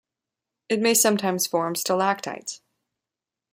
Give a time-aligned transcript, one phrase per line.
[0.67, 2.61] It may sometimes form stalactites.